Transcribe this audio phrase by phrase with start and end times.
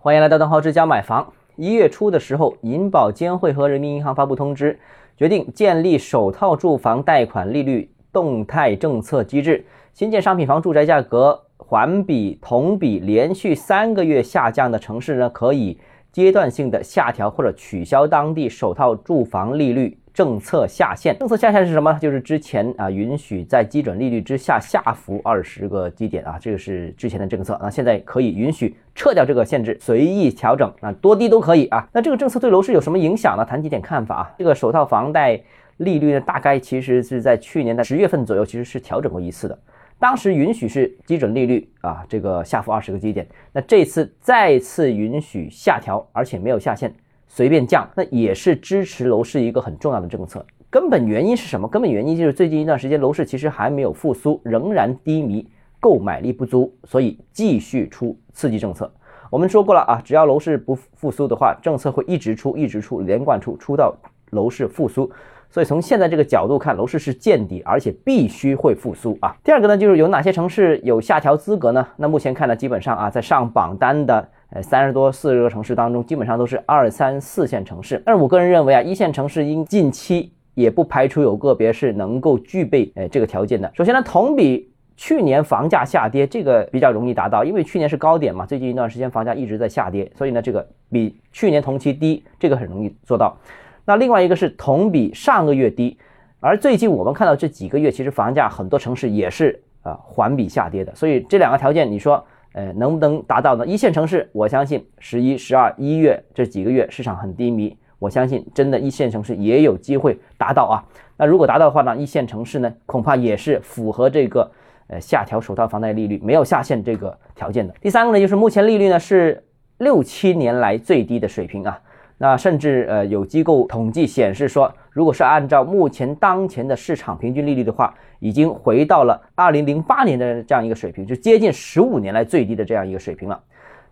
[0.00, 1.32] 欢迎来到邓浩之家买房。
[1.56, 4.78] 一月初的时候，银保监会和人民银行发布通知，
[5.16, 9.66] 决定建立首套住房贷款利率动态政策机制。
[9.92, 15.76] 新建商品房住宅价格环比、同比连续三个月下降的城市呢，可以
[16.12, 19.98] 阶段性的下调或者取消当地首套住房利率。
[20.18, 21.96] 政策下限，政策下限是什么？
[22.00, 27.56] 就是之前啊允许在基准利率之下下浮二十个基点啊，这个是之前的政策。
[27.62, 31.88] 那现在可以允许撤掉这个限制，随意调整啊，多低都可以啊。
[31.92, 33.44] 那这个政策对楼市有什么影响呢？
[33.44, 34.34] 谈几点看法啊。
[34.36, 35.40] 这个首套房贷
[35.76, 39.56] 利率呢，大概其实是在去年的十月份左右，其实是调整过一次的。
[40.00, 43.24] 当时允许是基准利率啊，这个下浮二十个基点。
[43.52, 46.92] 那这次再次允许下调，而且没有下限。
[47.28, 50.44] 随便降，那也是支持楼市一个很重要的政策。
[50.70, 51.68] 根本原因是什么？
[51.68, 55.46] 根本原因就是最近一段时间楼市其实还没有复苏，仍然低迷，
[55.78, 58.92] 购买力不足，所以继续出刺激政策。
[59.30, 63.94] 我们说过了啊，只要楼市不复苏的话，政策会一直出，一直出，连贯出，出到
[64.30, 65.10] 楼市复苏。
[65.50, 69.34] 所以从现在这个角度看，楼市是见底，而且必须会复苏啊。
[69.44, 71.86] 第二个呢，就是有哪些城市有下调资格呢？
[71.96, 74.28] 那目前看呢，基本上啊，在上榜单的。
[74.50, 78.02] 呃，三十多、四十个城市当中，基本上都是二三四线城市。
[78.06, 83.70] 但是我个人认为啊，一线城市因近期也不排除有个别是能够具备呃这个条件的。
[83.74, 93.36] 首先呢，同比去年房价下跌，这个比较容易达到，因为去年是高点嘛，最近一段时间房价一直在下跌，所以呢，这个比去年同期低，这个很容易做到。
[93.84, 95.98] 那另外一个是同比上个月低，
[96.40, 102.24] 而最近我们看到这几个月，其实房价很多城市也是啊环比下跌的，所以这两个条件，你说。
[102.52, 103.66] 呃，能不能达到呢？
[103.66, 110.82] 一线城市，我相信十一、十二、一月这几个月市场很低迷，我相信真的一线城市也有机会达到啊。
[111.16, 114.50] 那如果达到的话呢，一线城市呢，恐怕也是符合这个
[114.88, 117.74] 呃下调首套房贷利率没有下限这个条件的。
[117.80, 119.44] 第三个呢，就是目前利率呢是
[119.78, 121.78] 六七年来最低的水平啊。
[122.20, 133.40] 那甚至呃有机构统计显示说，如果是按照目前当前的市场平均利率的话，已经回到了二零零八年的这样一个水平，就接近十五年来最低的这样一个水平了。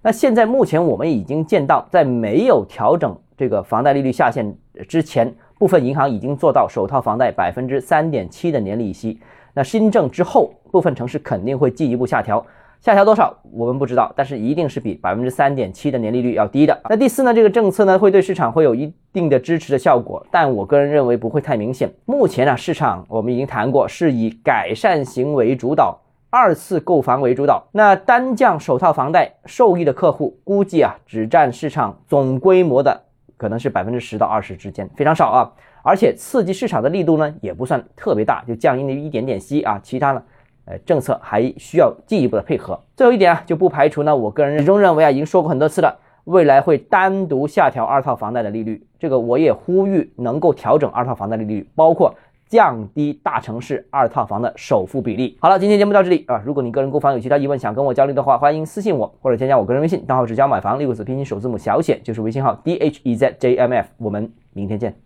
[0.03, 4.53] 那现在目前我们已经见到，在没有调整这个房贷利率下限
[4.89, 9.21] 之前，部分银行已经做到首套房贷百分之三点七的年利息。
[9.55, 12.45] 那新政之后，部分城市肯定会进一步下调。
[12.81, 16.81] 下调多少我们不知道，但是一定是比百分之三点七的年利率要低的。
[16.89, 17.35] 那第四呢？
[17.35, 21.93] 这个政策呢会对市场会有一定的支持的效果，但我个人认为不会太明显。
[22.05, 25.99] 目前呢，市场我们已经谈过，是以改善型为主导，
[26.31, 27.67] 二次购房为主导。
[27.73, 33.03] 那单降首套房贷受益的客户，估计啊只占市场总规模的
[33.37, 35.53] 可能是百分之十到二十之间，非常少啊。
[35.83, 40.23] 而且刺激市场的力度呢也不算特别大，就降那一点点息啊，其他呢？
[40.67, 42.79] 呃，政策还需要进一步的配合。
[42.97, 48.85] 最后一点啊，就不排除呢，我个人始终认为啊，已经说过很多次了，未来会单独下调二套房贷的利率。
[48.99, 52.13] 这个我也呼吁能够调整二套房贷利率，包括
[52.49, 55.39] 降低大城市二套房的首付比例。
[55.41, 63.89] 好了，今天节目到这里啊，如果你个人购房有其他疑问想跟我交流的话，欢迎私信我或者添加我个人微信，账号只教买房六个字拼音首字母小写就是微信号 d h e z j m f。
[63.99, 64.97] 我们明天见。